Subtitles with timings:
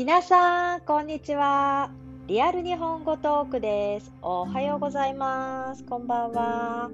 [0.00, 1.90] 皆さん、こんにちは。
[2.26, 4.10] リアル日本語トークです。
[4.22, 5.84] おはようございます。
[5.84, 6.90] こんばんは。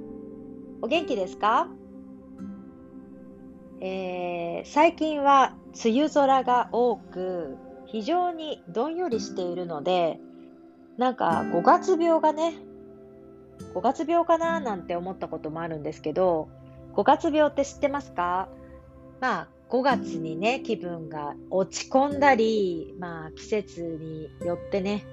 [0.83, 1.69] お元気ですか、
[3.81, 5.55] えー、最近は
[5.85, 7.57] 梅雨空が多く、
[7.87, 10.19] 非常にどんよりしているので、
[10.99, 12.55] なんか5月病がね、
[13.73, 16.49] 5月病かななんて思ったこともあるんですけど、
[16.97, 18.49] 5月病って知ってますか？
[19.21, 25.05] まあ、5月にね、気分が落ち込んだり、まあ季節によってね、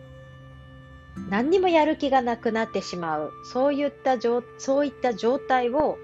[1.30, 5.98] 何にもやる気がなくなってしまう、そういった状そういった状態を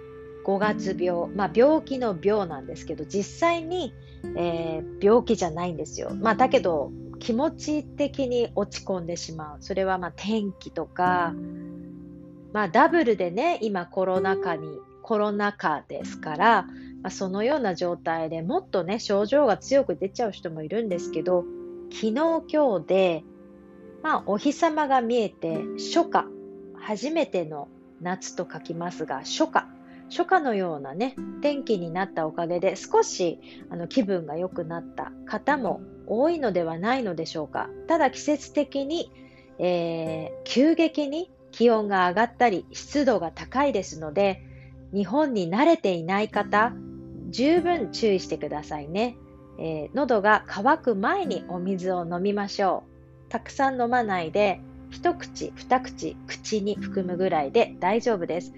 [0.45, 3.93] 5月病、まあ病気の病なんですけど、実際に、
[4.35, 6.11] えー、病気じゃないんですよ。
[6.15, 9.57] まあだけど、気持ち的に落ち込んでしまう。
[9.59, 11.35] それはまあ天気とか、
[12.51, 16.67] まあダブルでね、今コロナ禍に、コロナ禍ですから、
[17.01, 21.45] ま、そのような状態でもっとね、症状が強く出ちゃう人もいるんですけど、
[21.91, 23.23] 昨日今日で、
[24.03, 26.25] まあ、お日様が見えて、初夏、
[26.75, 27.67] 初めての
[28.01, 29.65] 夏と書きますが、初夏、
[30.09, 37.69] 初夏のようなね、天気になったおかげで、少しあの気分が良くなった方も多いのではないのでしょうか。
[37.87, 39.11] ただ季節的に、
[39.59, 44.43] えー、急激に気温が上がったり、湿度が高いですので、
[44.93, 46.73] 日本に慣れていない方、
[47.29, 49.17] 十分注意してくださいね。
[49.59, 52.83] えー、喉が渇く前にお水を飲みましょ
[53.27, 53.29] う。
[53.29, 58.53] たくさん飲まないで、一口、二口、口に含むぐらいで大丈夫です。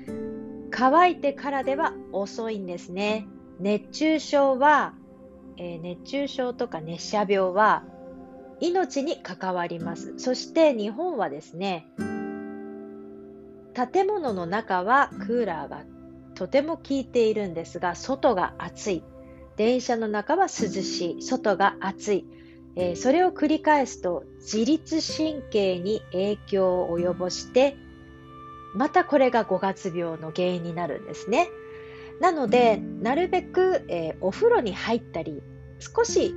[0.69, 3.27] 乾いてからでは遅いんですね。
[3.59, 4.93] 熱中症は、
[5.57, 7.83] えー、熱中症とか熱射病は
[8.61, 10.13] 命に関わります。
[10.17, 11.87] そして日本はですね、
[13.73, 15.83] 建物の中はクーラーが
[16.41, 19.03] とても効いているんですが、外が暑い。
[19.57, 21.21] 電車の中は涼しい。
[21.21, 22.25] 外が暑い。
[22.75, 27.77] えー、それを繰り返すと自律神経に影響を及ぼして、
[28.73, 31.47] またこれが5月病の原因になるんですね。
[32.19, 35.43] なので、なるべく、えー、お風呂に入ったり、
[35.77, 36.33] 少し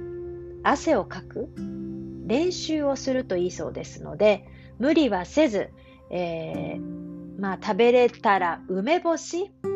[0.65, 1.49] 汗をかく
[2.27, 4.47] 練習をするといいそうですので、
[4.79, 5.71] 無理はせず、
[6.11, 9.74] えー、まあ食べれたら梅干し、はい。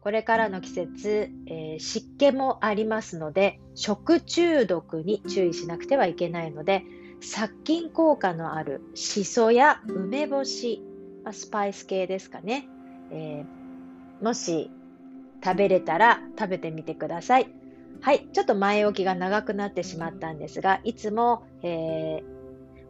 [0.00, 6.84] これからの季節、えー、湿気もありますので、食中毒に注意しなくてはいけないので、
[7.20, 10.82] 殺菌効果のあるしそや梅干し、
[11.32, 12.66] スパイス系ですかね、
[13.10, 14.70] えー、もし
[15.44, 17.50] 食べれたら食べてみてください。
[18.00, 18.26] はい。
[18.32, 22.22] ちょっと前置きが長くなってしまったんですが、いつも、えー、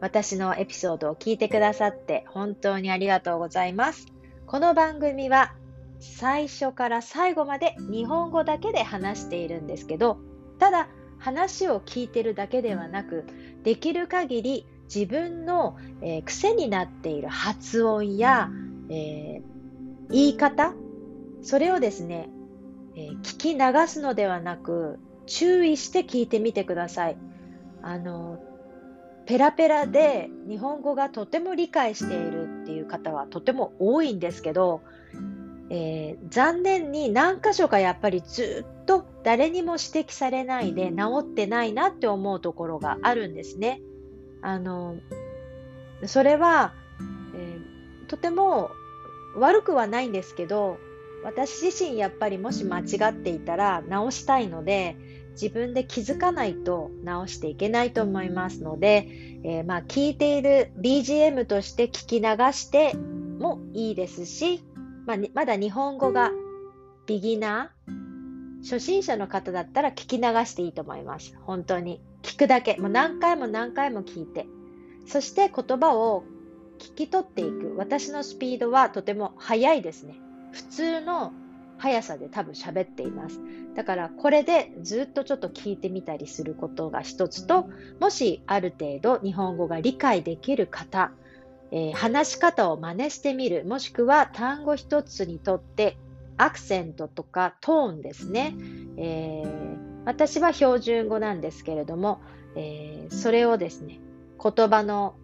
[0.01, 4.07] 私のエピソードを聞いてくださって本当にありがとうございます。
[4.47, 5.55] この番組は
[6.01, 10.19] 最初から最後まで日本語だけで話しているんですけど
[10.59, 10.89] ただ
[11.19, 13.25] 話を聞いてるだけではなく
[13.63, 18.51] できる限り自分の、えー、癖になっている発音や、
[18.89, 19.43] えー、
[20.11, 20.75] 言い方
[21.43, 22.29] それをですね、
[22.97, 27.17] えー、聞き流すのではなく注意して聞いてみてください。
[27.83, 28.43] あの
[29.27, 34.83] ペラペラで日本語がとても理解しているっていう方はとても多いんですけど
[35.73, 43.81] えー、残念に何箇所かやっぱりずっと誰にも指摘されないで治ってないなって思うところがあるんですね。
[44.43, 44.97] あの
[46.07, 46.73] それは、
[47.35, 48.71] えー、とても
[49.37, 50.79] 悪くはないんですけど
[51.23, 54.97] 私自身やっぱりもし間違っていたら直したいので
[55.33, 59.09] 自分で気づかないと直していけないと思いますので、
[59.45, 64.65] えー、まあ聞いている BGM として聞き流してもいいですし
[65.11, 66.31] まあ、まだ日本語が
[67.07, 71.37] ビギナー、初心者の方だったら聞き流していいと思います。
[71.43, 72.01] 本当に。
[72.23, 72.77] 聞くだけ。
[72.77, 74.47] もう何回も何回も聞いて。
[75.07, 76.23] そして言葉を
[76.79, 77.75] 聞き取っていく。
[77.77, 80.15] 私のスピードはとても速いですね。
[80.53, 81.33] 普通の
[81.79, 83.41] 速さで多分喋っています。
[83.75, 87.69] だからこれでずっとちょっと聞いてみたりすることが一つと、
[87.99, 91.11] もしある程度日本語が理解できる方、
[91.73, 95.97] えー、話し方を真似してみる、もしくは単語一つにとって
[96.37, 98.55] アクセントとかトーンですね。
[98.97, 102.21] えー、私は標準語なんですけれども、
[102.57, 104.01] えー、それをですね、
[104.43, 105.15] 言葉の、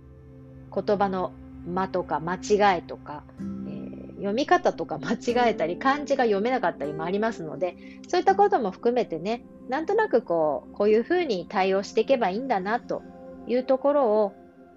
[0.73, 1.33] 言葉の
[1.67, 3.25] 間とか間違いとか、
[3.69, 3.77] え
[4.17, 7.77] 読み方とか間違えたり、漢字が読めなかったりもありますので、
[8.09, 13.03] そういったことも含めてね、なんとなくこう、こういうふうに対応していけばいいんだなと
[13.47, 14.33] いうところを、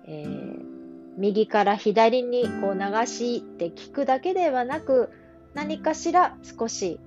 [0.07, 0.48] えー
[1.19, 5.09] 右から左にこう流して聞くだけではなく
[5.53, 6.99] 何かしら少し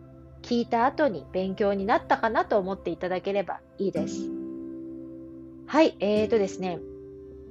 [0.42, 4.30] 聞いた後に勉強になったかなと思っていただければいいです。
[5.66, 6.80] はい、えーとですね、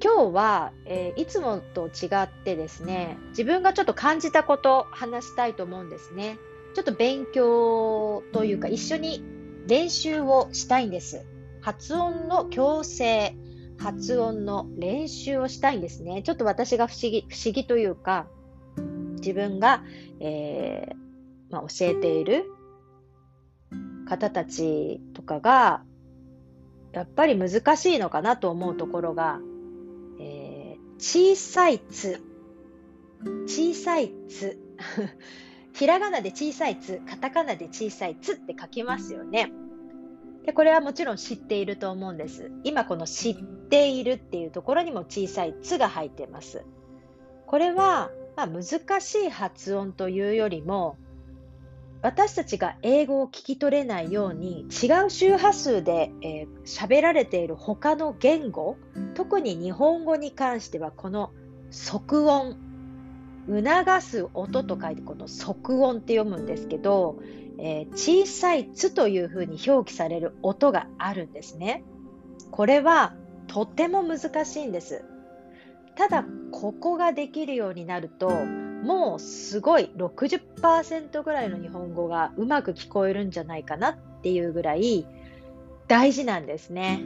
[0.03, 6.37] 今日は、えー、いつもと違ってですね、自分がちょっと感じたこと話したいと思うんですね。
[6.75, 9.23] ちょっと勉強というか一緒に
[9.67, 11.25] 練習をしたいんです。
[11.61, 13.35] 発音の矯正、
[13.81, 16.21] 発音の練習をしたいんですね。
[16.21, 18.27] ちょっと私が不思議、不思議というか、
[19.15, 19.83] 自分が、
[20.19, 20.95] えー、
[21.51, 22.45] まあ、教えている
[24.07, 25.83] 方たちとかが、
[26.91, 29.39] やっぱり難しいのかなと思うところが、
[30.19, 32.21] えー、小さいつ、
[33.47, 34.59] 小さいつ、
[35.73, 39.51] ひらがなで小さいつ、カタカナで小さいつって書きますよね。
[40.45, 42.51] で、これはもちろん知っていると思うんです。
[42.63, 46.65] 今この知っているっていうところにも小さいつが入ってます。
[47.45, 50.97] これは、まあ、難しい発音というよりも、
[52.01, 56.11] 私たちが英語を聞き取れないように違う周波数で
[56.65, 58.77] 喋、えー、られている他の言語
[59.13, 61.31] 特に日本語に関してはこの
[61.69, 62.57] 即音
[63.47, 67.19] 促す音と書いてこの即音って読むんですけど
[67.63, 71.83] えー、小さい「つ」というふうに表記される音があるんですね。
[72.49, 73.13] これは
[73.47, 75.05] とても難しいんです。
[75.95, 85.05] ただここができるようになるともうすごい60%ぐらいの日本語がうまく聞こえるんじゃないかなっていうぐらい
[85.87, 87.03] 大事なんですね。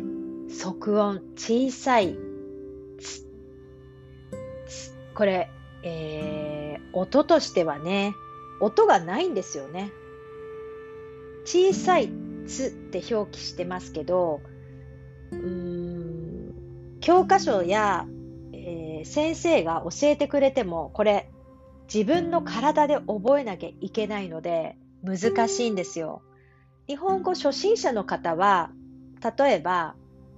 [0.47, 2.15] 即音小さい
[2.97, 3.25] つ
[5.15, 5.49] これ、
[5.85, 8.13] えー、音としてはね
[8.59, 9.91] 音がないんですよね。
[11.45, 12.09] 小さい
[12.47, 14.41] 「つ」って表記してますけど
[15.31, 18.07] うーん教科書や、
[18.51, 21.29] えー、先生が教えてくれてもこれ
[21.93, 26.23] 自分の体で覚えなきゃいけないので難しいんですよ。
[26.87, 28.71] 日本語初心者の方は
[29.37, 29.95] 例えば、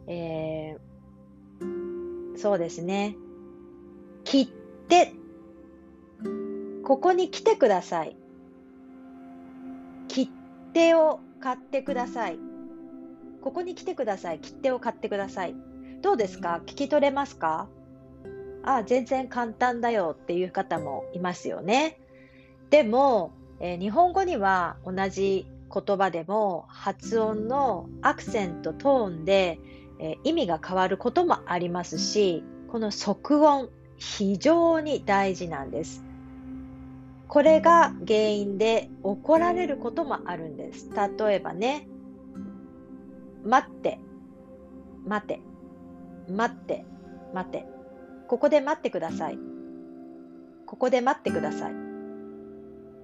[0.08, 3.16] えー、そうですね
[4.24, 4.48] 切っ
[4.88, 5.14] て
[6.88, 8.16] ここに来てください。
[10.08, 10.28] 切っ
[10.72, 12.40] 手を買ってください。
[13.42, 14.40] ここに来てください。
[14.40, 15.56] 切手を買ってください。
[16.02, 16.62] どうですか？
[16.66, 17.68] 聞き取れますか？
[18.64, 22.00] あ、全然簡単だよっていう方もいますよね。
[22.70, 29.60] でも、えー、日本語には同じ言葉でも発音のアクセント、トーンで、
[30.00, 33.68] えー、意味が変わることもありますし、この即音、
[33.98, 36.06] 非常に大事なんです。
[37.28, 40.90] これが原因で怒られることもあるんです。
[41.20, 41.88] 例えばね、
[43.44, 44.00] 待って、
[45.06, 45.42] 待て、
[46.30, 46.86] 待って、
[47.34, 47.66] 待て。
[48.28, 49.38] ここで待ってください。
[50.66, 51.74] ここで待ってください。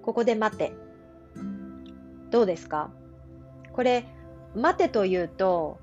[0.01, 0.73] ここで待て。
[2.29, 2.91] どうですか？
[3.73, 4.05] これ、
[4.55, 5.79] 待てというと、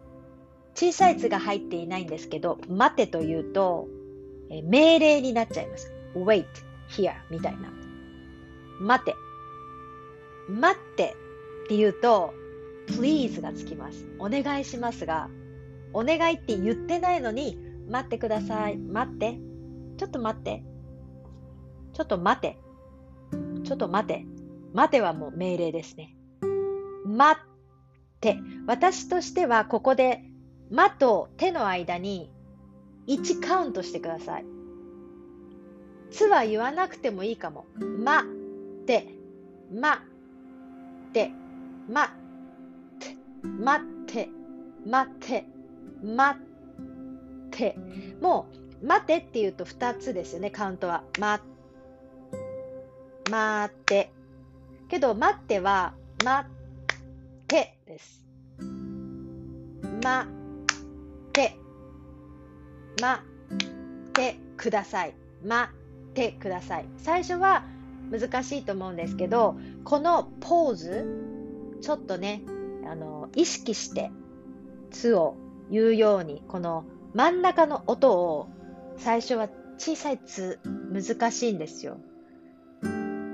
[0.75, 3.89] 小さい「つ」が入っていないんですけど、待てというと、
[4.65, 5.93] 命令になっちゃいます。
[6.15, 6.47] wait,
[6.89, 7.71] here みたいな。
[8.81, 9.15] 待て。
[10.49, 11.15] 待って
[11.65, 12.35] って言うと、
[12.89, 14.07] please がつきます。
[14.19, 15.29] お願いしますが、
[15.93, 18.79] お願いって言ってないのに、待ってください。
[18.79, 19.39] 待って。
[19.99, 20.65] ちょっと待って。
[21.93, 22.59] ちょっと待て。
[23.65, 24.25] ちょっと待て。
[24.73, 26.17] 待てはもう命令ですね。
[27.05, 27.45] 待っ
[28.21, 28.39] て。
[28.67, 30.23] 私としてはここで、
[30.71, 32.33] まと手の間に
[33.09, 34.47] 1カウントしてください。
[36.11, 37.67] つは言わなくてもいいかも。
[38.05, 38.25] ま
[38.91, 39.07] て、
[39.73, 40.03] ま、
[41.13, 41.31] て、
[41.89, 42.13] ま、
[42.99, 44.29] て、まって、
[44.85, 45.45] まて、
[46.03, 46.37] まっ
[47.53, 47.77] て。
[48.21, 48.49] も
[48.83, 51.05] う、待てって言うと2つですよね、カウントは。
[51.21, 51.41] ま、
[53.31, 54.11] 待って。
[54.89, 55.95] けど、待っては、
[56.25, 58.27] 待ってです。
[60.03, 61.57] 待って、
[63.01, 65.15] 待ってください。
[65.45, 66.87] 待ってください。
[66.97, 67.63] 最初は、
[68.11, 71.07] 難しいと思うんですけどこのポーズ
[71.81, 72.43] ちょっとね
[72.87, 74.11] あの意識して
[74.91, 75.37] 「つ」を
[75.71, 78.49] 言うようにこの真ん中の音を
[78.97, 79.49] 最初は
[79.79, 80.59] 小さい「つ」
[80.93, 81.99] 難しいんですよ。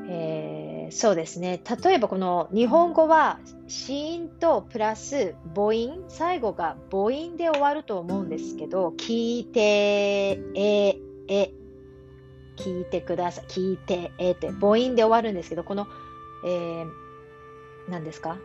[0.09, 11.53] えー、そうですね例えばこの日本語は子音とプラス母音最後が母音で終わると思うんですけど聞いてええ
[12.57, 13.45] 聞いてください。
[13.47, 15.87] 聞いて、えー、って母音で終わるんですけど、この、
[16.45, 16.91] えー、
[17.89, 18.39] 何ですか？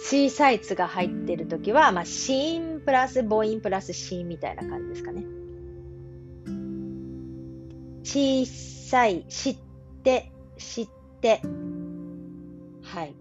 [0.00, 5.24] 小さい「つ」が入ってるときは、まあ、子音プラス母音プラス子音みたいな感じですかね。
[8.04, 9.58] 小さい、知っ
[10.04, 10.88] て、知っ
[11.20, 11.42] て。
[12.82, 13.14] はい。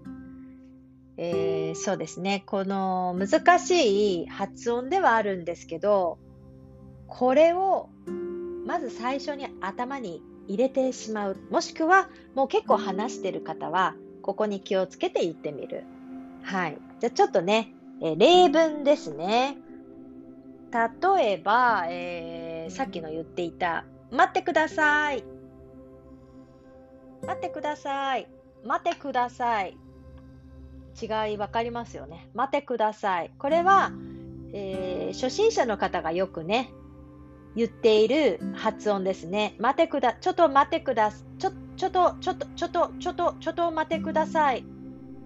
[1.18, 2.44] えー、そうですね。
[2.46, 6.20] この難しい発音ではあるんですけど、
[7.08, 7.90] これを
[8.68, 11.38] まず最初に頭に入れてしまう。
[11.50, 15.86] もしくは、もう結構話してる方は、ここに気をつけて言ってみる。
[16.44, 16.78] はい。
[17.00, 19.58] じゃあちょっとね、えー、例文ですね。
[20.70, 25.24] 例えば、えー、さっきの言っていた、待ってください。
[27.26, 28.28] 待ってください。
[28.66, 29.78] 待ってください。
[31.02, 32.28] 違い分かりますよね。
[32.34, 33.32] 待ってください。
[33.40, 33.94] これは、
[34.52, 36.70] えー、初心者の方がよくね、
[37.58, 39.56] 言っている発音ですね。
[39.58, 44.64] 待てくだ、ちょっと待ってくだ、ちょ、ちょっと、ちょっと、ちょっと、ちょっと、ちょっと待ってください。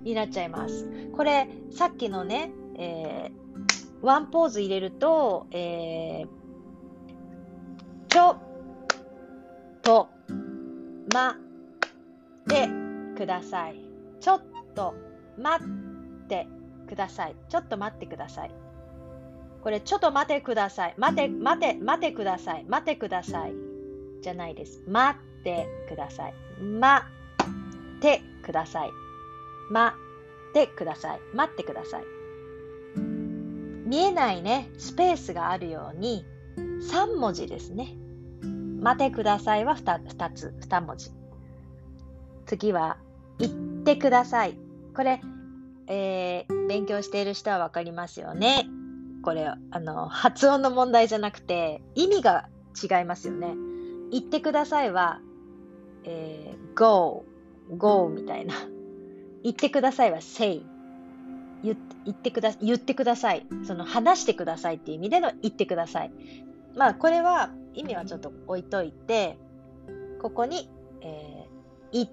[0.03, 0.87] になっちゃいます。
[1.11, 6.27] これ、さっきのね、えー、ワンポーズ入れると、えー、
[8.07, 8.37] ちょ、
[9.81, 10.07] と、
[11.13, 11.35] ま、っ
[12.47, 12.69] て
[13.17, 13.75] ください。
[14.21, 14.41] ちょっ
[14.73, 14.95] と、
[15.37, 15.67] 待っ
[16.29, 16.47] て
[16.87, 17.35] ください。
[17.49, 18.70] ちょっと待ってください。
[19.61, 20.95] これ、ちょっと待てください。
[20.97, 22.65] 待て、待て、待てください。
[22.67, 23.53] 待てください。
[24.21, 24.81] じゃないです。
[24.87, 26.33] 待ってください。
[26.63, 27.05] 待
[27.97, 28.89] ってください。
[29.71, 29.95] 待
[30.49, 31.19] ってください。
[31.33, 32.03] 待ってください。
[33.85, 36.25] 見えないね、スペースがあるように、
[36.57, 37.95] 3文字ですね。
[38.79, 41.11] 待てくださいは 2, 2つ、2文字。
[42.45, 42.97] 次は、
[43.37, 43.53] 言っ
[43.83, 44.57] てください。
[44.95, 45.21] これ、
[45.87, 48.65] えー、勉強している人はわかりますよね。
[49.21, 52.49] これ、あの、発音の問題じゃなくて、意味が
[52.81, 53.55] 違いますよね。
[54.11, 55.21] 言ってくださいは、
[56.03, 57.25] えー、go,
[57.77, 58.55] go みたいな。
[59.43, 60.61] 言ってくださいは say。
[61.63, 61.75] 言
[62.09, 63.45] ってくだ言ってください。
[63.63, 66.11] その話してくださいっていう意味での言ってください。
[66.75, 69.37] まあ、これは意味はちょっと置いといて、
[70.21, 70.69] ここに、
[71.01, 72.09] えー、言っ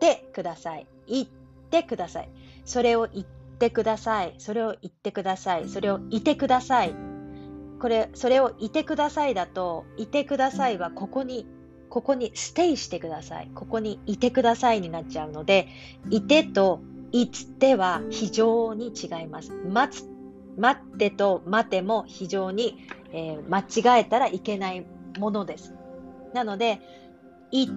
[0.00, 0.86] てください。
[1.06, 1.26] 言っ
[1.70, 2.30] てください。
[2.64, 4.34] それを言っってください。
[4.38, 5.68] それを言ってください。
[5.68, 6.94] それをいてください。
[7.80, 11.46] これ、それをいてくださいだと、いてくださいはここに、
[11.88, 13.50] ここにステイしてください。
[13.54, 15.68] ここにいてくださいになっちゃうので、
[16.10, 16.80] いてと
[17.12, 19.52] いつては非常に違います。
[19.52, 20.08] 待つ、
[20.58, 24.86] 待ってと待ても非常に、えー、間違えたらいけない
[25.18, 25.72] ものです。
[26.34, 26.80] なので、
[27.50, 27.70] いっ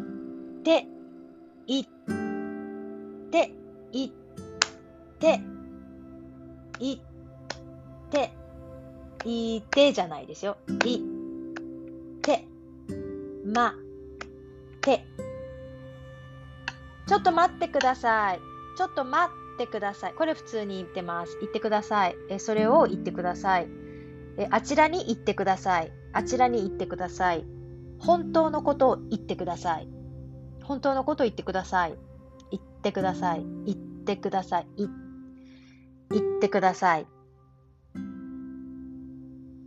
[0.64, 0.88] て、
[1.68, 1.86] いっ
[3.32, 3.52] て、
[3.94, 4.12] いっ
[5.20, 5.40] て、
[6.80, 7.02] い
[8.10, 8.32] て、
[9.26, 10.58] いてじゃないですよ。
[10.86, 11.02] い、
[12.22, 12.46] て、
[13.46, 13.74] ま、
[14.82, 15.06] て。
[17.08, 18.40] ちょっと待ってください。
[18.78, 20.14] ちょっと待ってください。
[20.14, 21.38] これ普通に言ってます。
[21.42, 22.16] 言ってください。
[22.30, 23.68] えそれを言ってください
[24.38, 24.48] え。
[24.52, 25.92] あちらに行ってください。
[26.14, 27.46] あちらに行ってください。
[28.00, 29.88] 本当のことを言ってください。
[30.64, 31.96] 本当のことを言ってください。
[32.52, 33.46] 言ってください。
[33.66, 34.68] 言ってください。
[34.78, 35.09] 言って
[36.12, 37.08] 言ってください。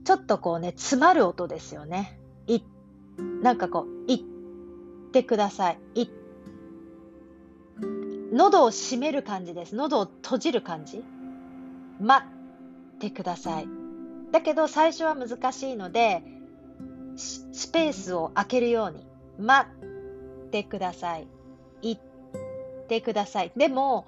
[0.04, 2.18] ちょっとこうね、詰まる音ですよね。
[2.46, 2.60] い、
[3.42, 4.20] なんかこう、言っ
[5.12, 5.78] てください。
[5.94, 6.10] い、
[8.32, 9.76] 喉を閉める感じです。
[9.76, 11.04] 喉を閉じる感じ。
[12.00, 13.68] 待ってください。
[14.32, 16.24] だけど最初は難しいので、
[17.16, 19.06] スペースを空けるように。
[19.38, 21.26] 待ってください。
[21.80, 21.98] 言っ
[22.88, 23.52] てください。
[23.56, 24.06] でも、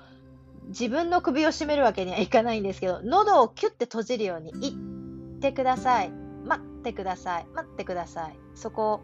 [0.68, 6.10] 自分の首を絞めるわけにはいかないんですけど、喉をキュッて閉じるように言ってください。
[6.44, 7.46] 待ってください。
[7.54, 8.38] 待ってください。
[8.54, 9.00] そこを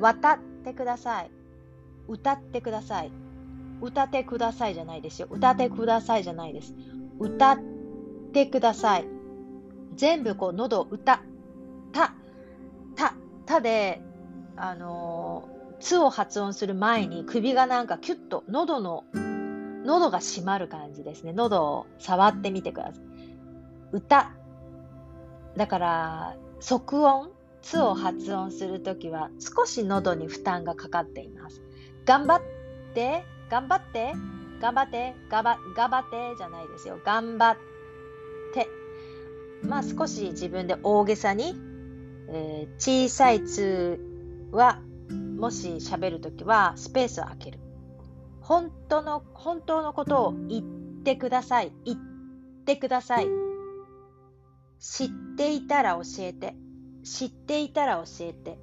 [0.00, 1.30] 渡ってください。
[2.08, 3.12] 歌ってください。
[3.80, 5.28] 歌ってくださいじゃないですよ。
[5.30, 6.74] 歌ってくださいじゃないです。
[7.18, 7.58] 歌っ
[8.32, 9.06] てください。
[9.94, 11.22] 全部こう喉を歌、
[11.92, 12.14] た、
[12.94, 14.00] た、たで、
[14.56, 19.04] あのー、つを発音する前に首がなんかキュッと喉の
[19.84, 21.32] 喉が閉まる感じですね。
[21.32, 23.04] 喉を触ってみてください。
[23.92, 24.32] 歌。
[25.56, 27.30] だから、即音、
[27.62, 31.62] つを発音するときは少し喉に負担がかかっています。
[32.04, 32.42] 頑張っ
[32.94, 34.12] て、頑張って、
[34.60, 36.98] 頑張って、頑張頑張ってじゃないですよ。
[37.04, 37.56] 頑張っ
[38.52, 38.68] て。
[39.62, 41.54] まあ少し自分で大げさに、
[42.28, 44.00] えー、小さいつ
[44.50, 44.80] は
[45.36, 47.61] もし喋るときはスペースを空ける。
[48.42, 51.72] 本当の、本当のことを言ってください。
[51.84, 51.98] 言っ
[52.64, 53.28] てください。
[54.78, 56.54] 知っていたら教えて。
[57.04, 58.58] 知っていたら教えて。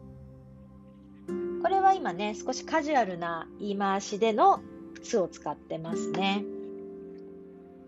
[1.62, 4.62] これは今ね、少しカジュアルな言い回しでの
[5.02, 6.44] つを使ってますね。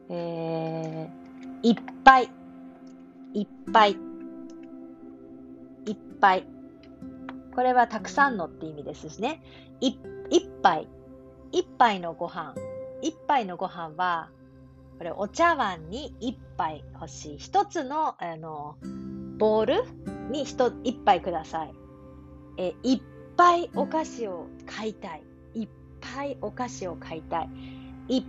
[0.10, 2.30] えー、いっぱい、
[3.34, 3.98] いっぱい、
[5.86, 6.46] いっぱい。
[7.56, 9.42] これはたくさんのって意味ですしね。
[9.80, 9.96] い
[10.30, 10.88] 一杯、
[11.52, 12.56] 一杯のご飯。
[13.02, 14.30] 一杯のご飯は、
[14.98, 17.38] これお茶碗に一杯欲しい。
[17.38, 18.76] 一つの、あの、
[19.38, 19.84] ボール
[20.30, 21.74] に一一杯ください。
[22.58, 23.02] えいっ
[23.36, 25.24] ぱいお菓子を買いたい。
[25.56, 27.50] いっぱいお菓子を買いたい。
[28.08, 28.24] いっ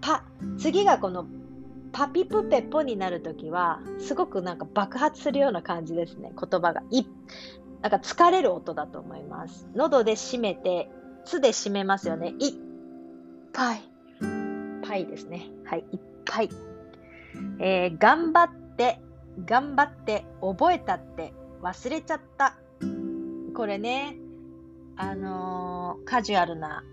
[0.00, 0.24] ぱ。
[0.58, 1.26] 次がこの
[1.92, 6.32] パピプペポになるときは、すごくなんか爆発するような感じですね。
[6.32, 6.82] 言葉が。
[6.90, 7.04] い
[7.82, 9.68] なんか疲れる音だと思います。
[9.74, 10.90] 喉で締めて、
[11.26, 12.34] つで締めますよね。
[12.38, 12.54] いっ
[13.52, 13.82] ぱい。
[14.86, 15.48] パイですね。
[15.64, 16.50] はい、いっぱい。
[17.58, 19.00] えー、頑張って、
[19.44, 22.56] 頑張って、覚えたって、忘れちゃった。
[23.54, 24.16] これね、
[24.96, 26.84] あのー、カジュアルな、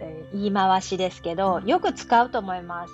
[0.00, 2.92] えー、言い回しですけど、よく使うと思います。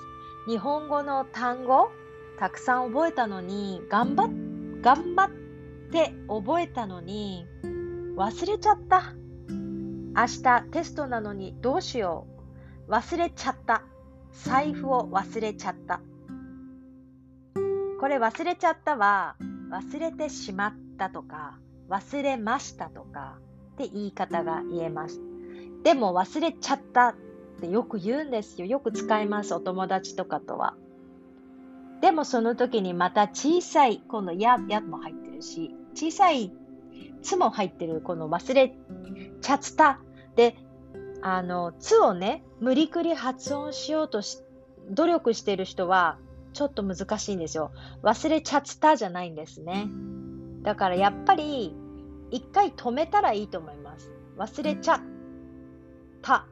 [0.48, 1.90] 日本語の単語、
[2.38, 7.46] たくさん覚えたのに、頑張っ、頑張って覚えたのに、
[8.16, 9.14] 忘れちゃった。
[10.14, 12.26] 明日テストなのにどうしよ
[12.88, 12.90] う。
[12.90, 13.82] 忘れちゃった。
[14.32, 16.00] 財布を忘れちゃった。
[18.00, 19.36] これ忘れちゃったは
[19.70, 23.38] 忘れてしまったとか忘れましたとか
[23.74, 25.20] って言い方が言えます。
[25.82, 27.14] でも忘れちゃったっ
[27.60, 28.66] てよく言うんですよ。
[28.66, 29.54] よく使います。
[29.54, 30.74] お友達とかとは。
[32.00, 36.52] でもその時にまた小さい、このや、やも入ってるし、小さい
[37.22, 38.76] つも入ってるこの忘れ
[39.40, 40.00] ちゃった。
[40.36, 40.56] で、
[41.22, 44.38] あの、つをね、無理くり発音しようとし、
[44.90, 46.18] 努力している人は、
[46.52, 47.72] ちょっと難しいんですよ。
[48.02, 49.88] 忘れちゃったじゃないんですね。
[50.62, 51.74] だからやっぱり、
[52.30, 54.12] 一回止めたらいいと思います。
[54.36, 55.00] 忘れちゃっ
[56.22, 56.46] た。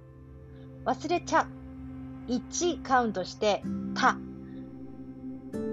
[0.85, 1.49] 忘れちゃ。
[2.29, 3.63] 1カウントして
[3.95, 4.17] た。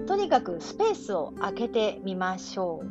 [0.06, 2.86] とにかくスペースを空けてみましょう。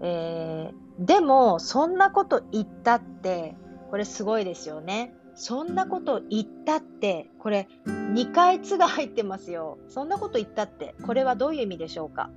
[0.00, 3.56] えー、でも、そんなこと言ったって、
[3.90, 5.14] これすごいですよね。
[5.34, 9.78] そんなこと言ったって、これ2回「つ」が入ってますよ。
[9.88, 12.30] そんなこと言ったって、これはどういう意味でしょうか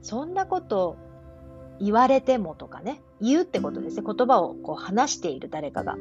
[0.00, 0.96] そんなこと
[1.78, 4.02] 言われてもとかね、言うってことですね。
[4.06, 5.96] 言葉をこう話している誰かが。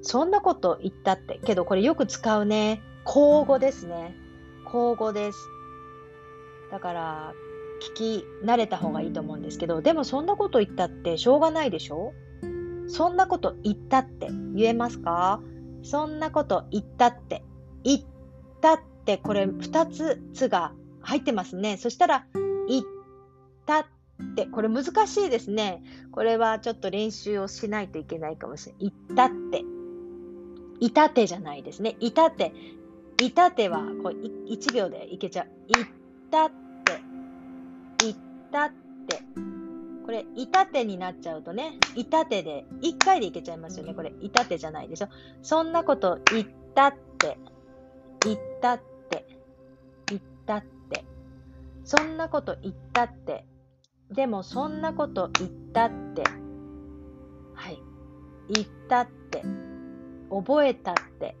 [0.00, 2.80] そんなこと言ったって、けどこれよく使うね。
[3.04, 4.16] 口語ですね。
[4.64, 5.38] 口語です。
[6.70, 7.34] だから、
[7.80, 12.12] 聞き慣れた方がいいと思うんですけど、でもそんなこと言ったってしょうがないでしょ？
[12.86, 15.40] そんなこと言ったって言えますか？
[15.82, 17.42] そんなこと言ったって。
[17.82, 18.00] 言っ
[18.60, 21.76] たって、これ2つ「つ」が入ってますね。
[21.76, 22.26] そしたら、
[22.66, 22.82] 言っ
[23.66, 23.84] たっ
[24.34, 25.82] て、これ難しいですね。
[26.10, 28.92] これはちょっと練習をしないといけないかもしれない。
[29.08, 29.64] 言ったって。
[30.80, 31.96] いたてじゃないですね。
[32.00, 32.54] いたて。
[33.22, 34.12] いたてはこう
[34.50, 35.48] 1秒でいけちゃう。
[35.74, 35.88] 言っ
[36.30, 36.63] たって。
[38.54, 38.70] たっ
[39.08, 39.20] て。
[40.06, 43.94] これ、いたてになっちゃうとね、いたてで、1回でいけちゃいますよね。
[43.94, 45.08] これ、いたてじゃないでしょ。
[45.42, 47.36] そんなこと言ったって、
[48.24, 49.26] 言ったって、
[50.06, 51.04] 言ったって。
[51.84, 53.44] そんなこと言ったって。
[54.12, 56.22] でも、そんなこと言ったって。
[57.54, 57.82] はい。
[58.50, 59.42] 言ったって。
[60.30, 61.36] 覚えたって。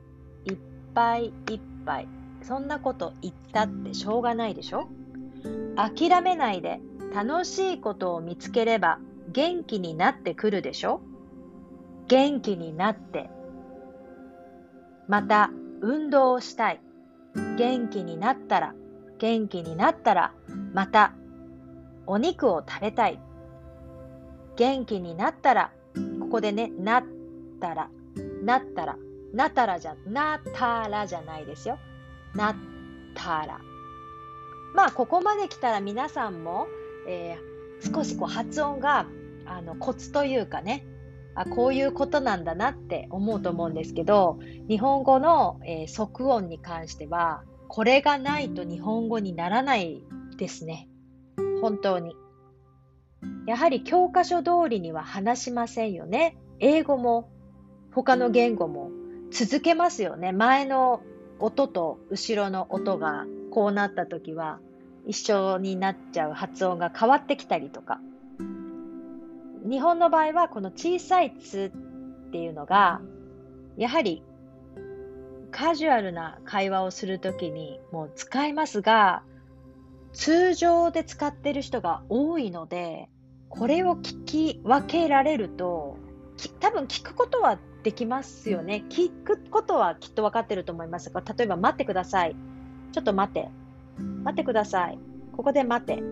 [0.46, 0.58] いっ
[0.94, 2.08] ぱいいっぱい。
[2.42, 4.88] そんなこと言ったってしょうがないでしょ
[5.76, 6.80] 諦めないで
[7.14, 8.98] 楽しいことを見つければ
[9.32, 11.00] 元気になってくるでしょ？
[12.08, 13.30] 元気になって。
[15.06, 15.50] また、
[15.80, 16.80] 運動をしたい。
[17.56, 18.74] 元気になったら、
[19.18, 20.32] 元気になったら、
[20.72, 21.12] また、
[22.06, 23.20] お肉を食べたい。
[24.56, 25.72] 元気になったら、
[26.20, 27.04] ここでね、なっ
[27.60, 27.90] たら、
[28.42, 28.96] なったら、
[29.32, 31.78] なったらじゃ、なったらじゃないですよ。
[32.34, 32.56] なっ
[33.14, 33.60] たら。
[34.74, 36.66] まあ、ここまで来たら皆さんも、
[37.08, 39.06] えー、少しこう発音が
[39.46, 40.86] あのコツというかね
[41.34, 44.38] あこういうことなんだなって思うと思うんですけど
[44.68, 50.04] 日本語の、えー、即音に関してはこれがないと日本語にならない
[50.36, 50.88] ですね。
[51.60, 52.14] 本当に。
[53.46, 56.36] やはり教科書通りには話しませんよね。
[56.60, 57.30] 英語も
[57.92, 58.90] 他の言語も
[59.32, 60.30] 続けますよね。
[60.30, 61.02] 前の
[61.40, 64.60] 音と後ろの音がこうなった時は。
[65.06, 68.00] 一緒になっちゃう発音が変わってきたりとか。
[69.68, 71.72] 日本の場合はこの小さい「つ」
[72.28, 73.00] っていうのが
[73.78, 74.22] やはり
[75.50, 79.22] カジュアルな会話をするときにもう使いますが
[80.12, 83.08] 通常で使ってる人が多いので
[83.48, 85.96] これを聞き分けられると
[86.60, 88.84] 多分聞くことはできますよね。
[88.88, 92.36] 聞くことはきっと分かってると思いますが例えば待ってください。
[92.92, 93.48] ちょっと待って。
[93.98, 94.98] 待ってください。
[95.32, 96.02] ここで待て。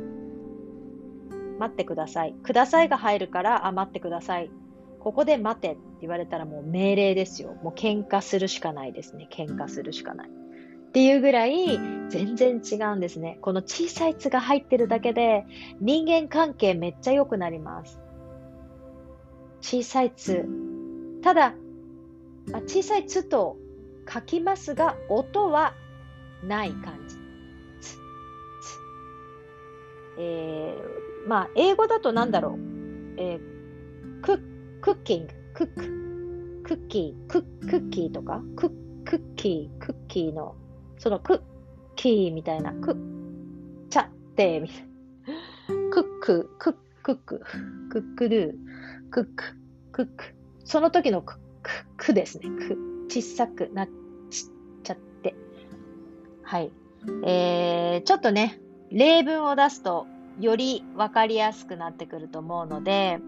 [1.58, 2.34] 待ってください。
[2.42, 4.50] くださいが入るから、あ、待ってください。
[4.98, 7.56] ここで待てって言われたらもう命令ですよ。
[7.62, 9.28] もう喧嘩するしかないですね。
[9.32, 10.28] 喧嘩するしかない。
[10.28, 11.78] っていうぐらい
[12.10, 13.38] 全然違うんですね。
[13.40, 15.46] この小さい「つ」が入ってるだけで
[15.80, 17.98] 人間関係めっちゃ良くなります。
[19.62, 20.46] 小さい「つ」。
[21.22, 21.54] ただ、
[22.66, 23.56] 小さい「つ」と
[24.12, 25.74] 書きますが、音は
[26.44, 27.21] ない感じ。
[30.18, 32.59] えー、まあ、英語だとなんだろう。
[33.18, 34.38] えー、ク
[34.81, 38.70] クッキング、クック、クッキー、ククッキーとか、クッ
[39.05, 40.57] クッキー、クッキーの、
[40.98, 41.40] そのクッ
[41.96, 44.92] キーみたいな、クッ、チャッテみたいな。
[45.90, 47.40] クック、クックック、
[47.90, 49.44] クックルー、クック、
[49.92, 50.35] クック。
[50.64, 52.48] その時のクック、クですね。
[52.48, 53.88] ク、小さくなっ
[54.83, 55.35] ちゃって。
[56.42, 56.72] はい。
[57.25, 58.61] えー、ちょっとね、
[58.92, 60.07] 例文を出すと、
[60.38, 63.18] よりわかりやすくなってくると思うので、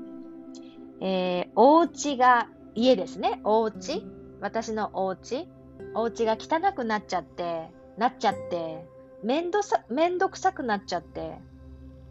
[1.00, 3.40] えー、お家が、家ですね。
[3.44, 4.04] お家？
[4.40, 5.48] 私のお家？
[5.94, 8.84] お家が汚くなっちゃって、なっちゃって、
[9.22, 11.38] めんどさ、めんどくさくなっちゃって、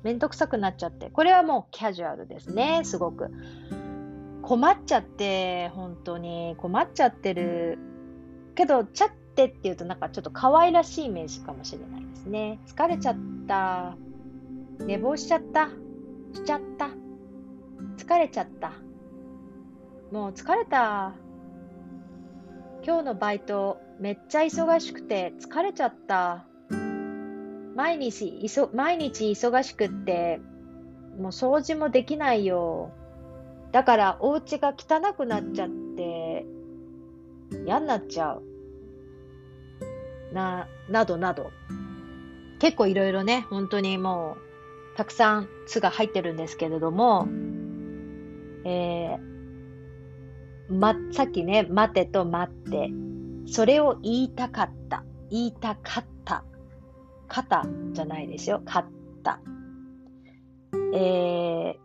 [0.04, 3.30] めんどくさくなっちゃって、これはもうキャジュアルですね、すごく。
[4.42, 7.78] 困っちゃって、本当に困っちゃってる。
[8.56, 12.60] けど、ちゃってって言うとなんかちょっと可愛らしいイメージかもしれないですね。
[12.68, 13.18] 疲れちゃっ
[13.48, 13.98] た。
[14.80, 15.70] 寝坊しちゃった。
[16.34, 16.90] しちゃった。
[17.98, 18.74] 疲れちゃった。
[20.12, 21.14] もう疲れた。
[22.86, 26.46] 今日のバイトめっちゃ忙しくて疲れちゃった。
[27.76, 30.40] 毎日、いそ毎日忙しくって、
[31.18, 32.92] もう掃除もできないよ。
[33.72, 36.46] だからお家が汚くなっちゃって、
[37.66, 38.53] 嫌になっちゃう。
[40.34, 41.52] な、などなど。
[42.60, 44.38] 結構いろいろね、本当にも
[44.94, 47.28] う、たくさん「つ」が入ってるんですけれども、
[48.64, 52.90] えー、ま、さっきね、待てと待って、
[53.46, 55.04] それを言いたかった。
[55.30, 56.44] 言いたかった。
[57.28, 58.62] 肩じゃないですよ。
[58.64, 58.86] かっ
[59.24, 59.40] た。
[60.94, 61.78] え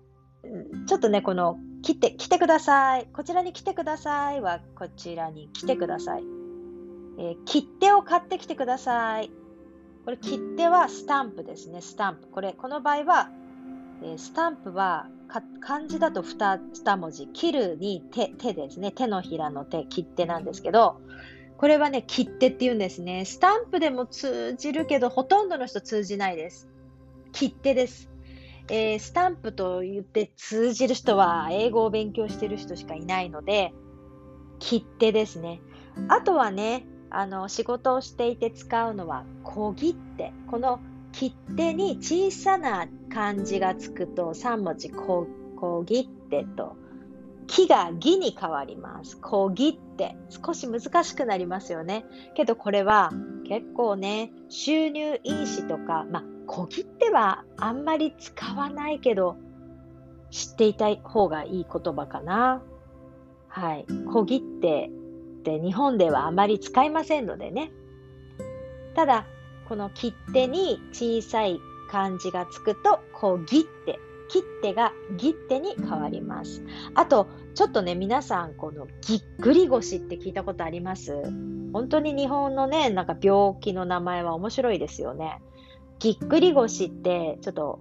[0.44, 3.06] ー、ちょっとね、この、来て、来てください。
[3.12, 6.38] こちらに来てくださいは、こちらに来てください。
[7.18, 9.31] えー、切手を買ってきてください。
[10.04, 11.83] これ、切手はスタンプですね。
[11.83, 12.28] スタンプ。
[12.28, 13.31] これ、この場合は、
[14.02, 15.09] えー、スタンプは
[15.61, 18.92] 漢字だと 2, 2文字、切るに手手ですね。
[18.92, 21.00] 手のひらの手、切手なんですけど、
[21.59, 23.24] これはね、切手って言うんですね。
[23.24, 26.68] スタンプでも通じるけど、ほとんどの人通じないです。
[27.33, 28.09] 切手です。
[28.70, 33.72] えー、スタンプと言って通じる人は英語を勉強してる人しかいないので、
[34.61, 35.61] 切手ですね。
[36.09, 40.32] あとはね、あの仕事をしていて使うのは小切手。
[40.50, 40.80] この
[41.12, 45.26] 切手に小さな漢字がつくと3文字小
[45.84, 46.76] 切手と
[47.48, 49.16] 木が義に変わります。
[49.16, 50.16] 小切手。
[50.28, 52.04] 少し難しくなりますよね。
[52.34, 53.10] けどこれは
[53.48, 59.36] 結構ね、収入印紙とか、まあ、小切手はあんまり使わないけど、
[60.30, 62.62] 知っていた方がいい言葉かな。
[63.48, 63.86] はい。
[64.12, 64.90] 小切手
[65.56, 67.70] って日本ではあまり使いませんのでね。
[68.94, 69.26] ただ、
[69.68, 73.98] この切手に小さい漢字がつくと、小切手。
[74.30, 76.62] 切手が切手に変わります。
[76.94, 81.22] あと、ちょっとね、皆さん、このぎっくり腰って聞いたことあります？
[81.72, 85.40] 本当に日本のね、なんか病気の名前は面白いですよね。
[85.98, 87.80] ぎっくり腰って、ちょっと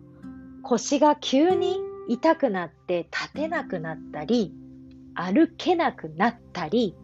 [0.64, 4.54] 腰が急に痛くなって立てなくなったり、
[5.16, 6.96] 歩けなくなったり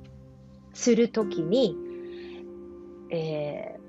[0.74, 1.78] するときに、
[3.10, 3.80] え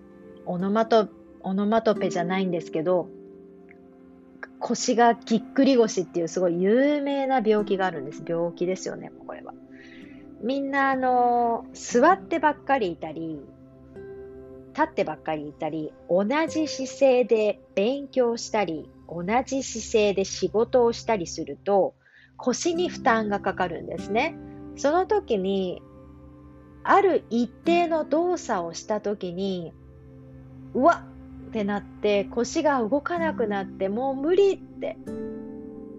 [0.46, 1.08] オノマト、
[1.40, 3.08] オノマトペじゃないんですけど、
[4.58, 8.22] 腰がぎっくり腰っていうすごい有名な病気があるんです。
[8.26, 9.52] 病気ですよね、これは。
[10.42, 13.40] みんな、あの、座ってばっかりいたり、
[14.74, 21.94] 立ってばっかりいたり、同じ姿勢で勉強したり、同じ姿勢で仕事をしたりすると、
[22.36, 24.36] 腰に負担がかかるんですね。
[24.76, 25.82] その時に、
[26.84, 29.72] ある一定の動作をした時に、
[30.74, 31.14] うわっ
[31.54, 34.96] ってなって腰が動かなくなってもう無理って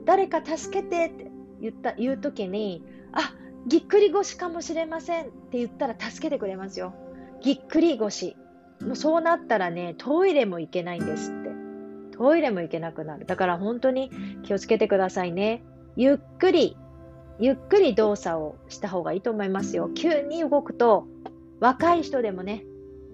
[0.03, 3.33] 誰か助けてって言った言う時にあ
[3.65, 6.93] ぎっくり腰かもしれませんって言ったら助けてくれますよ。
[7.41, 8.35] ぎっくり腰。
[8.81, 11.49] もうそうなったらねトイレも行けないんですって。
[12.17, 13.25] トイレも行けなくなる。
[13.25, 14.11] だから本当に
[14.43, 15.63] 気をつけてくださいね。
[15.95, 16.75] ゆっくり
[17.39, 21.05] ゆっくり動作をした方がいいと思いますよ急に動くと
[21.59, 22.63] 若い人でもね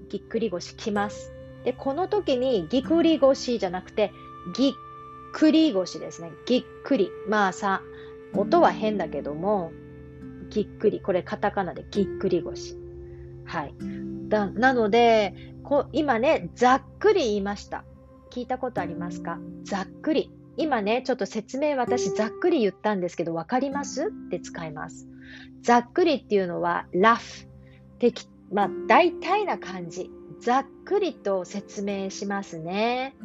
[0.09, 4.11] ぎっくり腰きますで、この時にぎっくり腰じゃなくて、
[4.55, 4.73] ぎっ
[5.33, 6.31] くり腰ですね。
[6.45, 7.11] ぎっくり。
[7.27, 7.81] まあさ、
[8.33, 9.71] 音は変だけども、
[10.49, 11.01] ぎっくり。
[11.01, 12.75] これカタカナでぎっくり腰。
[13.45, 13.75] はい。
[14.27, 17.83] だなのでこ、今ね、ざっくり言いました。
[18.31, 19.39] 聞いたことありますか？
[19.63, 20.31] ざっくり。
[20.61, 24.07] 今ね、ちょっと説明私ざっくり言ったんですけど、わかります？
[24.07, 25.07] って使います。
[25.61, 27.47] ざっくりっていうのは、ラフ。
[27.99, 30.11] 適まあ、大体な感じ。
[30.39, 33.15] ざっくりと説明しますね。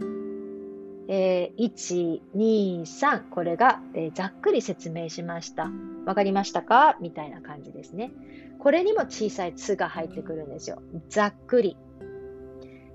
[1.09, 3.29] えー、1、2、3。
[3.31, 5.71] これが、えー、ざっくり説明しました。
[6.05, 6.97] わかりましたか？
[7.01, 8.13] みたいな感じですね。
[8.59, 10.83] これにも小さい「つ」が入ってくるんですよ。
[11.09, 11.77] ざっくり。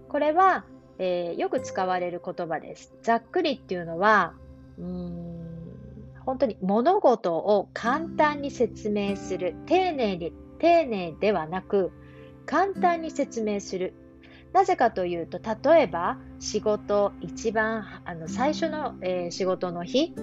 [0.09, 0.65] これは、
[1.03, 2.93] えー、よく使われる言葉です。
[3.01, 4.35] ざっくりっていうのは、
[4.77, 5.51] うーん
[6.23, 9.55] 本当に物事を簡単に説明する。
[9.65, 11.91] 丁寧に、丁寧ではなく、
[12.45, 13.95] 簡単に説明する。
[14.53, 20.13] なぜかというと、例えば仕事、一番あの最初の、えー、仕事の日、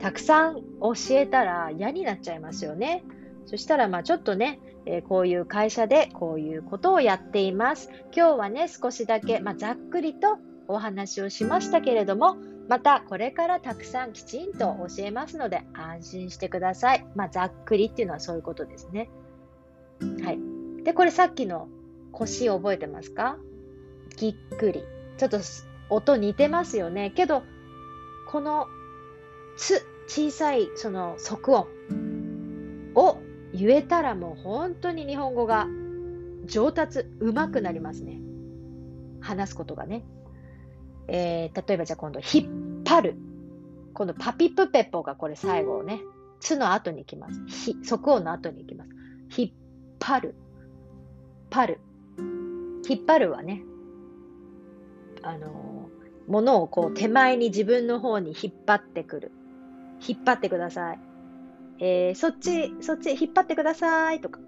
[0.00, 3.04] たくさん教えたら嫌になっちゃいますよね。
[3.46, 7.90] そしたら、まあちょっとね、えー、こういう会社でこういうことをやっています。
[8.14, 12.36] 今日はね、少しだけ、まあ、ざっくりとお話をしましたけれども、
[12.68, 17.06] またこれからたくさんきちんと教えますので安心してください。
[17.14, 19.10] まあ、ざっくりっていうのはそういうことですね。
[20.22, 20.38] はい。
[20.84, 21.68] で、これさっきの
[22.12, 23.38] 腰覚えてますか？
[24.16, 24.84] ぎっくり。
[25.16, 25.38] ちょっと
[25.90, 27.10] 音似てますよね。
[27.10, 27.42] けど、
[28.28, 28.66] この
[29.56, 31.66] つ、小さいその即音
[32.94, 33.18] を
[33.54, 35.68] 言えたらもう本当に日本語が
[36.46, 38.18] 上達、うまくなりますね。
[39.20, 40.04] 話すことがね。
[41.06, 43.16] えー、例えばじゃあ今度、引っ張る。
[43.94, 46.00] 今度、パピプペポがこれ最後ね、
[46.40, 47.40] つの後に行きます。
[47.46, 48.90] ひ、即音の後に行きます。
[49.36, 49.50] 引っ
[50.00, 50.34] 張る。
[51.48, 51.80] パる。
[52.88, 53.62] 引っ張るはね、
[55.22, 59.32] あのー、ものをこう手前に自分の方に引っ張ってくる。
[60.06, 60.98] 引っ張ってください。
[61.80, 64.40] えー、そっち、そっち引っ張ってくださいとか、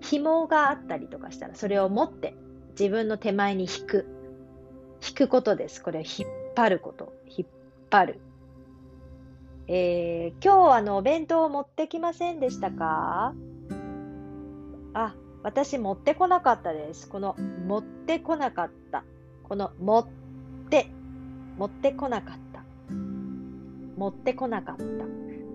[0.00, 2.34] 紐があったりとかしたら、それを持って
[2.78, 4.06] 自分の手前に引く。
[5.06, 5.82] 引くことです。
[5.82, 7.14] これ引っ張ること。
[7.26, 7.48] 引っ
[7.90, 8.20] 張る。
[9.68, 13.34] えー、今日あのお弁当を持ってきませんでしたか？
[14.92, 17.08] あ、私持ってこなかったです。
[17.08, 19.04] この持ってこなかった。
[19.44, 20.06] この持っ
[20.68, 20.90] て、
[21.56, 22.62] 持ってこなかった。
[23.96, 24.84] 持ってこなかった。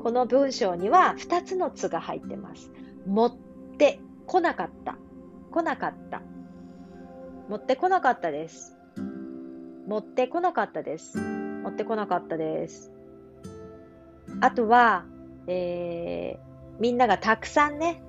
[0.06, 2.72] この文章には2つのつが入ってます。
[3.08, 3.36] 持っ
[3.80, 5.00] てこなかった。
[5.50, 6.22] 来なかった。
[7.50, 8.78] 持ってこなかったです。
[9.88, 11.18] 持ってこなかったです。
[11.18, 12.92] 持ってこなかったです。
[14.42, 15.06] あとは、
[15.48, 18.04] えー、みんながたくさんね、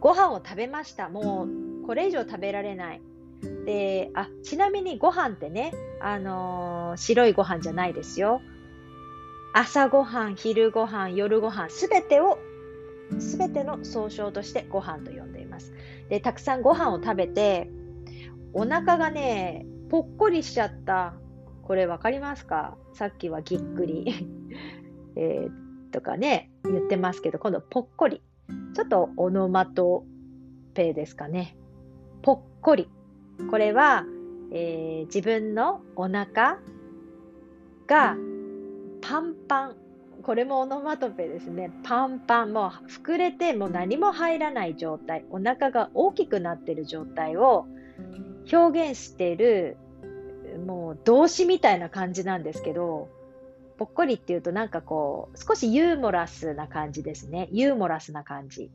[0.00, 1.10] ご飯を食べました。
[1.10, 1.46] も
[1.82, 3.02] うこれ以上食べられない。
[3.66, 8.40] で、あ、ちなみにご飯ってね、あのー、白いご飯じゃないですよ。
[9.54, 12.38] 朝ごはん、昼ごはん、夜ごはん、すべてを、
[13.18, 15.72] すべての総称としてご飯と呼んでいます。
[16.08, 17.70] で、たくさんご飯を食べて、
[18.54, 21.14] お腹がね、ぽっこりしちゃった。
[21.64, 22.76] これわかりますか？
[22.94, 24.26] さっきはぎっくり
[25.16, 25.48] え
[25.90, 28.22] とかね、言ってますけど、今度ぽっこり。
[28.74, 30.04] ちょっとオノマト
[30.74, 31.56] ペですかね。
[32.22, 32.88] ぽっこり。
[33.50, 34.04] これは、
[34.50, 36.58] えー、自分のお腹
[37.86, 38.16] が
[39.02, 39.76] パンパン。
[40.22, 41.70] これもオノマトペですね。
[41.82, 42.52] パンパン。
[42.52, 45.24] もう膨れてもう何も入らない状態。
[45.30, 47.66] お腹が大きくなってる状態を
[48.50, 49.76] 表現してる、
[50.66, 53.08] もう動詞みたいな感じなんですけど、
[53.78, 57.48] ぽっこりっていうとなんかこう、少しユーモラスな感じですね。
[57.50, 58.70] ユーモラスな感じ。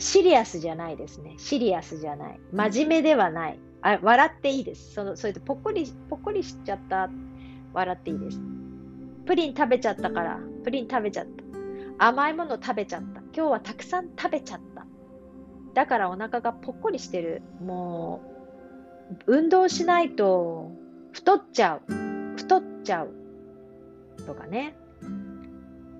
[0.00, 1.36] シリアスじゃないですね。
[1.38, 2.40] シリアスじゃない。
[2.52, 3.60] 真面目ではない。
[3.82, 4.94] あ笑っていいです。
[4.94, 7.08] そのそれでぽっこり、ぽっこりしちゃった
[7.76, 8.40] 笑っていいです。
[9.26, 11.26] プリン食べちゃったから、プリン食べちゃっ
[11.98, 12.06] た。
[12.08, 13.20] 甘いもの食べちゃった。
[13.20, 14.86] 今日はたくさん食べちゃった。
[15.74, 17.42] だからお腹がぽっこりしてる。
[17.60, 18.22] も
[19.28, 20.72] う、運動しないと
[21.12, 22.36] 太っちゃう。
[22.36, 23.10] 太っちゃう。
[24.24, 24.74] とかね。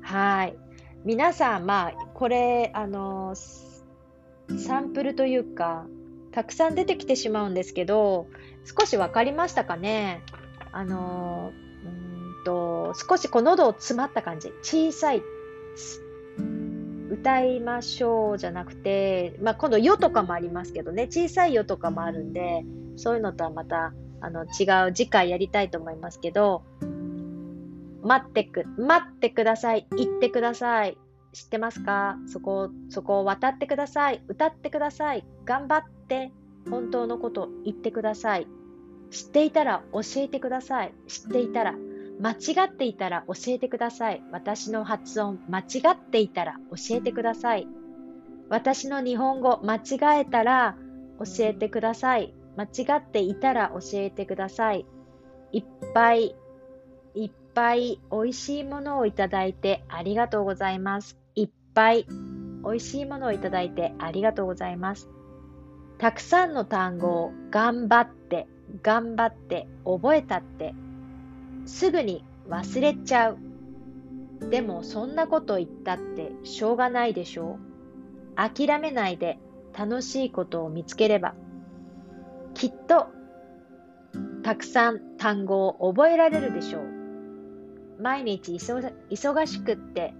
[0.01, 0.57] はい。
[1.05, 5.87] 皆さん、まあ、これ、あの、サンプルというか、
[6.33, 8.29] たくさん出てきてしまうんですけど、
[8.65, 10.23] 少しわかりましたかね？
[10.73, 11.53] あの
[12.47, 14.53] と、少しこう喉を詰まった感じ。
[14.63, 15.23] 小さい。
[17.11, 22.65] 歌いましょうじゃなくて、まあ、今度、よとかもありますけどね、小さいよとかもあるんで、
[22.97, 26.63] そういうのとはまた、あの、違う、次回やりたいと思いますけど、
[28.03, 29.87] 待ってく、待ってください。
[29.97, 30.97] 行ってください。
[31.33, 32.17] 知ってますか？
[32.27, 34.23] そこを、そこを渡ってください。
[34.29, 35.27] 歌ってください。
[35.45, 36.33] 頑張って、
[36.71, 38.47] 本当のこと言ってください。
[39.11, 40.93] 知っていたら教えてください。
[41.09, 41.75] 知っていたら。
[42.21, 44.23] 間違っていたら教えてください。
[44.33, 47.69] 私の発音間違っていたら教えてください。
[48.49, 50.77] 私の日本語間違えたら
[51.19, 52.35] 教えてください。
[52.57, 54.87] 間違っていたら教えてください。
[55.53, 56.35] いっぱい、
[57.15, 61.19] いっぱい美味しいものをいただいてありがとうございます。
[61.35, 62.07] いっぱい
[62.65, 65.09] 美味しいものをいただいてありがとうございます。
[65.99, 68.47] たくさんの単語を頑張って、
[68.83, 70.75] 頑張って覚えたって、
[71.67, 73.39] すぐに忘れちゃう。
[74.51, 78.37] でもそんなこと言ったってしょうがないでしょう。
[78.37, 79.39] 諦めないで
[79.77, 81.35] 楽しいことを見つければ、
[82.55, 83.09] きっと
[84.43, 86.83] たくさん単語を覚えられるでしょう。
[88.01, 90.15] 毎日忙しくって、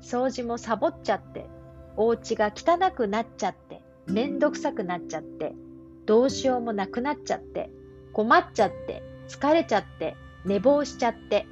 [0.00, 1.46] 掃除もサボっちゃって、
[1.96, 5.54] お家が汚くなっちゃって、めんどくさくなっちゃって、
[6.06, 7.70] どうしようもなくなっちゃって、
[8.12, 11.46] 困っちゃって、疲れちゃって、寝坊しちゃって。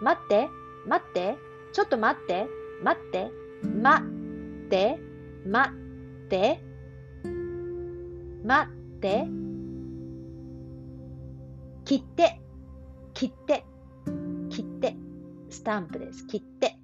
[0.00, 0.48] 待って、
[0.86, 1.36] 待って、
[1.72, 2.46] ちょっと待って、
[2.82, 3.30] 待って、
[3.64, 4.98] 待って、
[5.46, 6.60] 待って、
[8.44, 9.26] 待って、
[11.84, 12.40] 切って、
[13.14, 13.64] 切って、
[14.50, 14.96] 切って、
[15.50, 16.26] スタンプです。
[16.26, 16.78] 切って。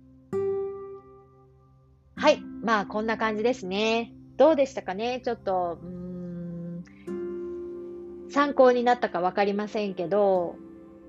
[2.17, 2.43] はい。
[2.63, 4.13] まあ、こんな感じですね。
[4.37, 5.21] どうでしたかね？
[5.25, 6.83] ちょっと、うん、
[8.31, 10.57] 参考になったかわかりませんけど、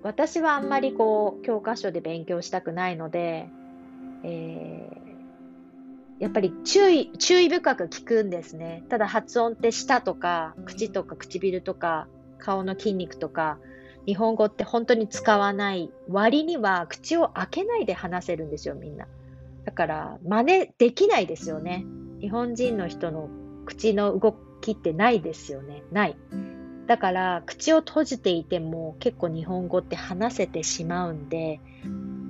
[0.06, 3.50] 私はあんまりこう、教科書で勉強したくないので、
[4.24, 8.84] えー、やっぱり注意、注意深く聞くんですね。
[8.88, 13.58] ただ発音って舌とか、口とか唇とか、顔の筋肉とか、
[14.06, 19.08] 日本語って本当に使わない割には口を開けないで話せるんですよ、みんな。
[19.64, 21.84] だから、真似できないですよね。
[22.22, 23.28] 日本人の人の
[23.66, 25.82] 口の動きってないですよね。
[25.92, 26.16] ない。
[26.88, 31.60] だから、口を閉じていても結構日本語って話せてしまうんで、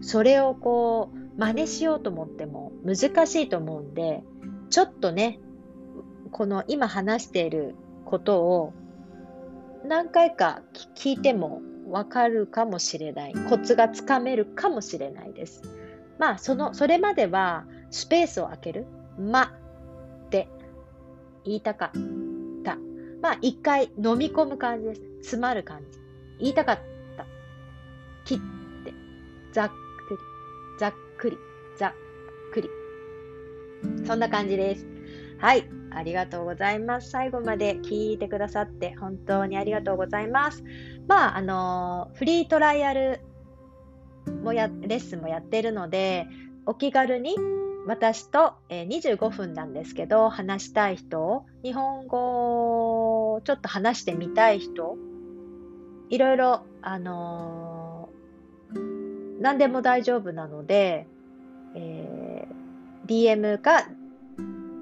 [0.01, 4.23] それをこう、真似しようと思っても難しいと思うんで、
[4.69, 5.39] ちょっとね、
[6.31, 8.73] この今話していることを
[9.85, 10.61] 何回か
[10.95, 13.33] 聞いてもわかるかもしれない。
[13.49, 15.61] コツがつかめるかもしれないです。
[16.17, 18.85] まあ、その、それまではスペースを空ける。
[19.19, 19.53] ま
[20.25, 20.47] って
[21.43, 21.91] 言いたか。
[23.25, 25.01] まあ、一回飲み込む感じです。
[25.21, 25.99] 詰まる感じ。
[26.37, 26.79] 言いたかっ
[27.17, 27.25] た。
[28.23, 28.37] 切っ
[28.83, 28.93] て、
[29.51, 29.73] ざっく
[30.11, 30.17] り、
[30.79, 31.37] ざっくり、
[31.75, 31.93] ざっ
[32.53, 32.69] くり。
[34.05, 34.85] そんな感じです。
[35.39, 35.67] はい。
[35.89, 37.09] ありがとうございます。
[37.09, 40.63] 最後まで聞いてくださって本当にありがとうございます。
[41.07, 43.21] まあ、あの、フリートライアル
[44.43, 46.27] もや、レッスンもやってるので、
[46.67, 47.35] お気軽に
[47.85, 54.97] 私と、えー、25分なんですけど、話したい人、日本語をちょっと話してみたい人、
[56.09, 61.07] いろいろ、あのー、何でも大丈夫なので、
[61.75, 63.87] えー、DM か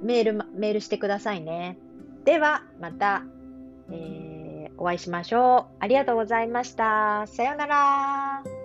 [0.01, 1.77] メール、メールしてくださいね。
[2.23, 3.23] では、また、
[3.91, 5.75] えー、お会いしましょう。
[5.79, 7.25] ありがとうございました。
[7.27, 8.62] さようなら。